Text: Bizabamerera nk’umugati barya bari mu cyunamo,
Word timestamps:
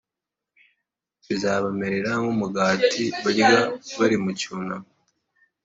Bizabamerera 1.27 2.09
nk’umugati 2.21 3.03
barya 3.21 3.51
bari 3.99 4.17
mu 4.23 4.31
cyunamo, 4.39 4.89